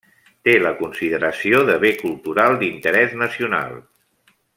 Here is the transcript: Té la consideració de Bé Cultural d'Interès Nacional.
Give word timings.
Té 0.47 0.53
la 0.61 0.69
consideració 0.79 1.59
de 1.69 1.75
Bé 1.83 1.91
Cultural 1.99 2.57
d'Interès 2.63 3.13
Nacional. 3.25 3.77